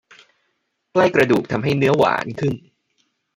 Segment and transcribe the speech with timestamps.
[0.91, 2.53] ใกล้กระดูกทำให้เนื้อหวานขึ้น